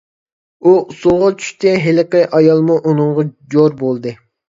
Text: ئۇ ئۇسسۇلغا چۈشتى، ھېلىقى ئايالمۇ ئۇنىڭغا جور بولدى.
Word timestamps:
ئۇ 0.63 0.71
ئۇسسۇلغا 0.77 1.29
چۈشتى، 1.43 1.75
ھېلىقى 1.85 2.25
ئايالمۇ 2.41 2.81
ئۇنىڭغا 2.83 3.31
جور 3.57 3.83
بولدى. 3.87 4.21